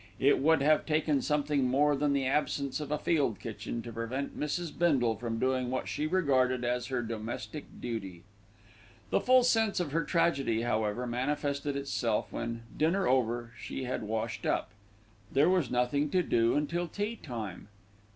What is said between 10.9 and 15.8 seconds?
manifested itself when, dinner over, she had washed up. There was